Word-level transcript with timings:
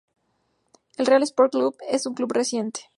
El 0.97 1.05
Real 1.05 1.21
Sport 1.21 1.51
Clube 1.51 1.77
es 1.87 2.07
un 2.07 2.15
club 2.15 2.31
reciente. 2.31 2.89